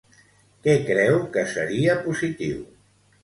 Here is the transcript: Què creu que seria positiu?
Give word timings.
Què 0.67 0.73
creu 0.87 1.19
que 1.35 1.43
seria 1.51 1.99
positiu? 2.07 2.65